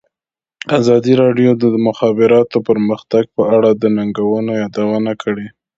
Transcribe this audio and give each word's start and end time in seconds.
ازادي 0.79 1.13
راډیو 1.23 1.51
د 1.61 1.63
د 1.73 1.75
مخابراتو 1.87 2.57
پرمختګ 2.69 3.23
په 3.35 3.43
اړه 3.55 3.69
د 3.73 3.83
ننګونو 3.97 4.51
یادونه 4.61 5.11
کړې. 5.23 5.47